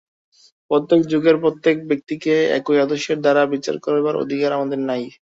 প্রত্যেক 0.71 1.01
যুগের 1.07 1.35
প্রত্যেক 1.39 1.75
ব্যক্তিকে 1.89 2.33
একই 2.57 2.77
আদর্শের 2.79 3.17
দ্বারা 3.21 3.41
বিচার 3.53 3.75
করিবার 3.85 4.15
অধিকার 4.23 4.51
আমাদের 4.53 4.79
নাই। 4.83 5.03